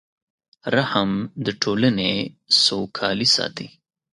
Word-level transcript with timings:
رحم 0.75 1.11
د 1.45 1.47
ټولنې 1.61 2.11
سوکالي 2.63 3.27
ساتي. 3.35 3.67